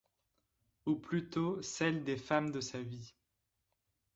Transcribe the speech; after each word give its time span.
Ou 0.87 0.95
plutôt 0.95 1.61
celle 1.61 2.03
des 2.03 2.17
femmes 2.17 2.49
de 2.49 2.59
sa 2.59 2.81
vie. 2.81 3.13